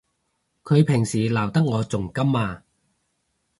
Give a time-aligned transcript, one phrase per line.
[0.63, 2.63] 佢平時鬧得我仲甘啊！